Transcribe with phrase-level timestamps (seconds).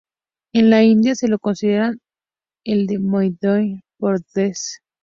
[0.51, 1.93] En la India se lo considera
[2.63, 4.79] el de Madhya Pradesh.